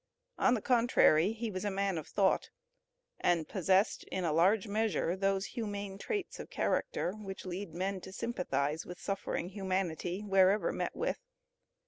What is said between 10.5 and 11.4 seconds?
met with.